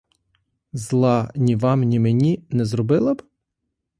[0.83, 3.21] Зла ні вам ні мені не зробила б?